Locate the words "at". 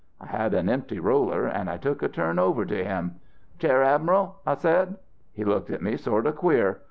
5.69-5.83